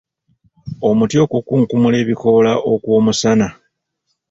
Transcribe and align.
Omuti 0.89 1.15
okukunkumula 1.25 1.95
ebikoola 2.03 2.51
okw’omusana. 2.73 3.47